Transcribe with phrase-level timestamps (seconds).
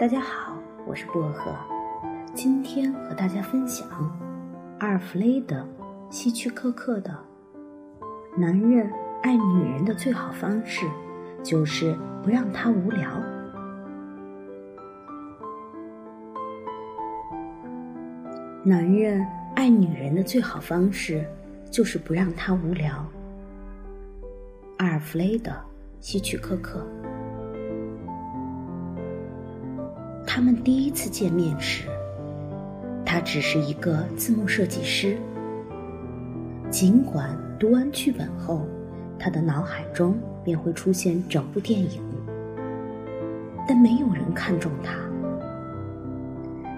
[0.00, 1.54] 大家好，我是薄荷，
[2.32, 3.86] 今天和大家分享
[4.78, 5.56] 阿尔弗雷德·
[6.08, 7.14] 希区柯克的
[8.40, 8.90] 《男人
[9.22, 10.86] 爱女人的最好方式
[11.42, 13.10] 就是不让她无聊》。
[18.64, 19.22] 男人
[19.54, 21.22] 爱女人的最好方式
[21.70, 23.06] 就是不让她无聊。
[24.78, 25.50] 阿尔弗雷德·
[26.00, 26.86] 希区柯克。
[30.26, 31.84] 他们第一次见面时，
[33.04, 35.16] 他只是一个字幕设计师。
[36.70, 38.66] 尽管读完剧本后，
[39.18, 42.00] 他的脑海中便会出现整部电影，
[43.66, 44.94] 但没有人看中他。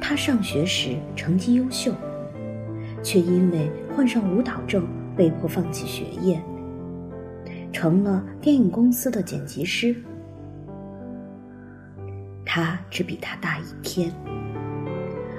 [0.00, 1.92] 他上学时成绩优秀，
[3.02, 6.40] 却因为患上舞蹈症被迫放弃学业，
[7.72, 9.94] 成了电影公司的剪辑师。
[12.56, 14.10] 他只比他大一天，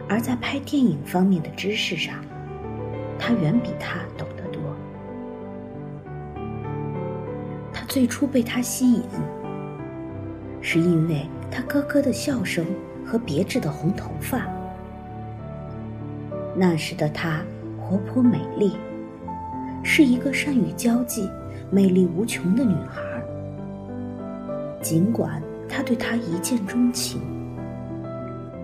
[0.08, 2.14] 而在拍电影方面的知识上，
[3.18, 4.62] 他远比他懂得多。
[7.74, 9.02] 他最初被他吸引，
[10.62, 12.64] 是因为他咯咯的笑声
[13.04, 14.48] 和别致的红头发。
[16.56, 17.42] 那时的她
[17.80, 18.78] 活泼美丽，
[19.82, 21.28] 是一个善于交际、
[21.72, 23.02] 魅力无穷的女孩。
[24.84, 25.42] 尽管。
[25.70, 27.22] 他对她一见钟情，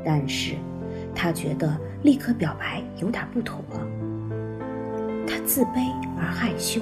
[0.03, 0.55] 但是，
[1.15, 3.63] 他觉得立刻表白有点不妥。
[5.27, 6.81] 他自卑而害羞。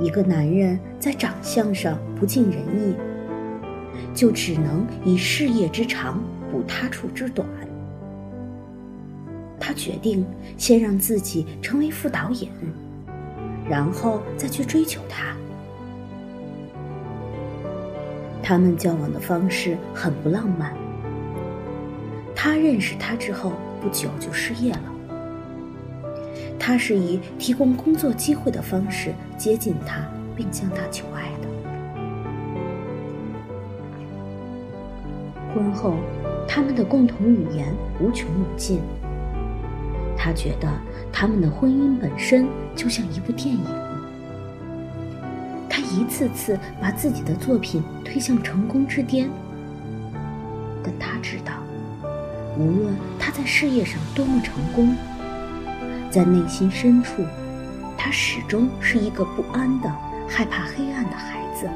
[0.00, 2.94] 一个男人在长相上不尽人意，
[4.14, 6.20] 就只能以事业之长
[6.50, 7.46] 补他处之短。
[9.58, 10.24] 他决定
[10.56, 12.50] 先让自己成为副导演，
[13.68, 15.34] 然后再去追求她。
[18.48, 20.72] 他们交往的方式很不浪漫。
[22.32, 24.82] 他认识她之后不久就失业了。
[26.56, 30.06] 他是以提供工作机会的方式接近她，
[30.36, 31.48] 并向她求爱的。
[35.52, 35.96] 婚后，
[36.46, 38.80] 他们的共同语言无穷无尽。
[40.16, 40.68] 他觉得
[41.12, 42.46] 他们的婚姻本身
[42.76, 43.85] 就像一部电影。
[45.76, 49.28] 他一次次把自己的作品推向成功之巅，
[50.82, 51.52] 但他知道，
[52.56, 54.96] 无论他在事业上多么成功，
[56.10, 57.22] 在内心深处，
[57.94, 59.92] 他始终是一个不安的、
[60.26, 61.68] 害怕黑暗的孩子。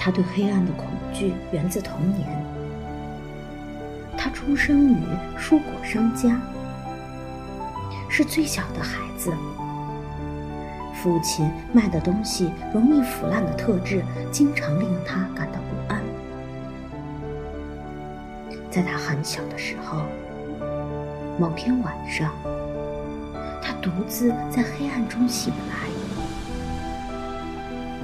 [0.00, 2.26] 他对黑暗的恐惧源自童年。
[4.18, 4.96] 他出生于
[5.38, 6.36] 蔬果商家，
[8.08, 9.32] 是最小的孩子。
[10.94, 16.00] 父亲卖的东西容易腐烂的特质，经常令他感到不安。
[18.70, 20.02] 在他很小的时候，
[21.38, 22.32] 某天晚上，
[23.60, 25.88] 他独自在黑暗中醒来，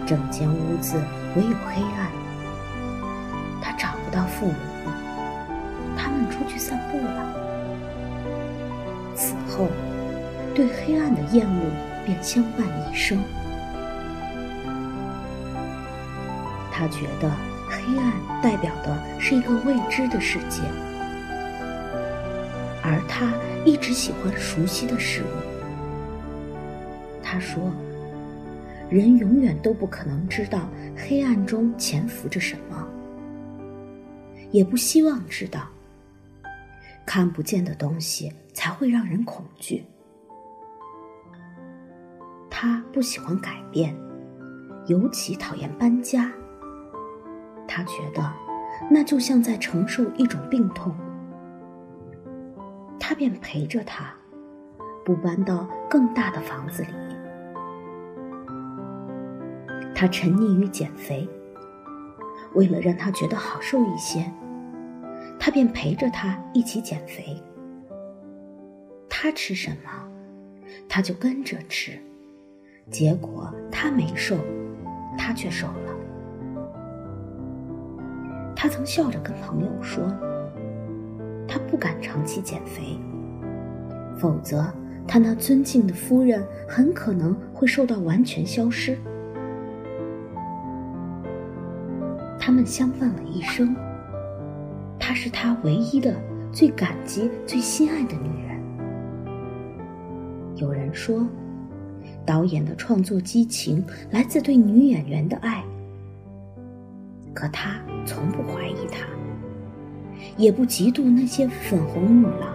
[0.07, 1.01] 整间屋子
[1.37, 2.11] 唯有黑暗。
[3.61, 4.55] 他找不到父母，
[5.97, 7.35] 他们出去散步了。
[9.15, 9.69] 此后，
[10.55, 11.98] 对黑暗的厌恶。
[12.09, 13.23] 便相伴一生。
[16.73, 17.31] 他觉得
[17.69, 20.63] 黑暗代表的是一个未知的世界，
[22.83, 23.35] 而他
[23.67, 25.27] 一直喜欢熟悉的事物。
[27.23, 27.71] 他说
[28.89, 32.89] ：“人永远都不可能知道黑暗中潜伏着什么，
[34.51, 35.69] 也不希望知道。
[37.05, 39.85] 看不见的东西才会让人恐惧。”
[42.61, 43.97] 他不喜欢改变，
[44.87, 46.29] 尤其讨厌搬家。
[47.69, 48.35] 他觉得
[48.91, 50.93] 那就像在承受一种病痛。
[52.99, 54.13] 他便陪着他，
[55.05, 56.89] 不搬到更大的房子里。
[59.95, 61.29] 他沉溺于减肥，
[62.55, 64.29] 为了让他觉得好受一些，
[65.39, 67.41] 他便陪着他一起减肥。
[69.09, 70.11] 他吃什么，
[70.89, 71.97] 他就跟着吃。
[72.91, 74.37] 结果他没瘦，
[75.17, 75.75] 他却瘦了。
[78.57, 80.03] 他曾笑着跟朋友说
[81.47, 82.99] ：“他不敢长期减肥，
[84.17, 84.67] 否则
[85.07, 88.97] 他那尊敬的夫人很可能会瘦到完全消失。”
[92.41, 93.77] 他们相伴了一生，
[94.99, 96.15] 她是他唯一的、
[96.51, 98.59] 最感激、最心爱的女人。
[100.57, 101.27] 有人说。
[102.29, 105.65] 导演的创作激情来自对女演员的爱。
[107.33, 109.07] 可他从不怀疑她，
[110.37, 112.55] 也不嫉妒那些粉红女郎。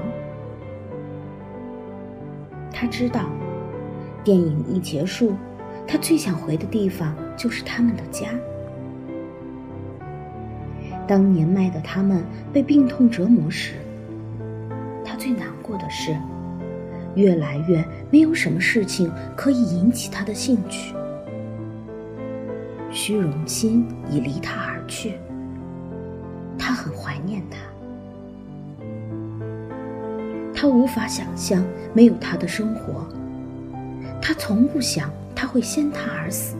[2.71, 3.25] 他知道，
[4.23, 5.33] 电影一结束，
[5.87, 8.27] 他最想回的地方就是他们的家。
[11.07, 12.23] 当年迈的他们
[12.53, 13.73] 被病痛折磨时，
[15.03, 16.15] 他最难过的是，
[17.15, 17.83] 越来越
[18.13, 20.93] 没有什么事情可以引起他的兴趣。
[22.91, 25.15] 虚荣心已离他而去，
[26.55, 27.57] 他很怀念他。
[30.53, 33.03] 他无法想象没有他的生活，
[34.21, 36.55] 他从不想他会先他而死，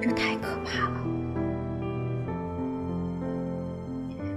[0.00, 0.55] 这太可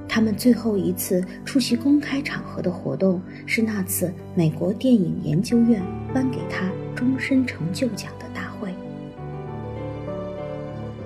[0.09, 8.73] 他们最后一次出席公开场合的活动是那次美国电影研究院颁给他终身成就奖的大会。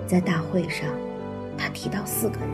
[0.08, 0.88] 在大会上，
[1.58, 2.50] 他提到四个人，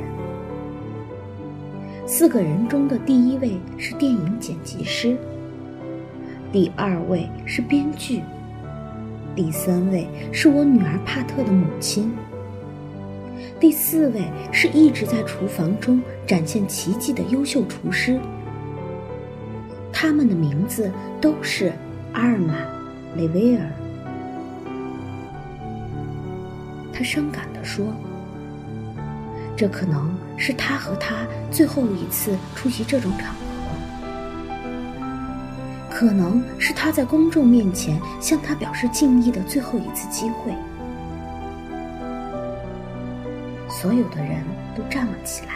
[2.08, 5.16] 四个人中的第一位是电影剪辑师，
[6.52, 8.22] 第二位是编剧，
[9.36, 12.12] 第三位是我女儿帕特的母亲。
[13.60, 14.22] 第四位
[14.54, 18.18] 是一直在厨房中展现奇迹的优秀厨师，
[19.92, 20.90] 他们的名字
[21.20, 21.74] 都是
[22.14, 22.54] 阿尔玛·
[23.18, 23.70] 雷维尔。
[26.94, 27.86] 他伤感地说
[29.58, 33.42] ：“这可能是他和他最后一次出席这种场合，
[35.90, 40.54] 可能是他在公众面前向他表示敬意的最后一次机会。”
[43.82, 44.44] 所有的人
[44.76, 45.54] 都站了起来，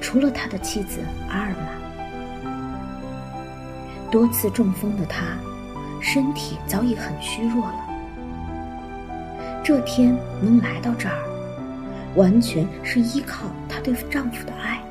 [0.00, 0.98] 除了他的妻子
[1.28, 1.54] 阿尔玛。
[4.10, 5.38] 多次中风的她，
[6.00, 7.86] 身体早已很虚弱了。
[9.62, 10.12] 这天
[10.42, 11.22] 能来到这儿，
[12.16, 14.82] 完全是依靠她对丈夫的爱。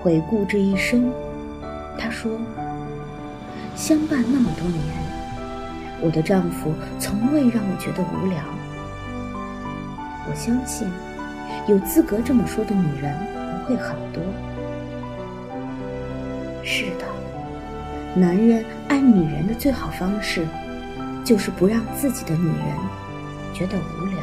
[0.00, 1.12] 回顾这一生，
[1.98, 2.30] 她说
[3.74, 4.78] ：“相伴那么多年。”
[6.02, 8.38] 我的丈夫从未让我觉得无聊。
[10.28, 10.88] 我相信，
[11.66, 14.22] 有资格这么说的女人不会很多。
[16.62, 17.04] 是的，
[18.14, 20.46] 男人爱女人的最好方式，
[21.24, 22.76] 就是不让自己的女人
[23.52, 24.20] 觉得无聊。